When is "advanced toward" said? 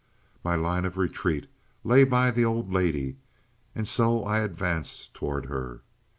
4.39-5.45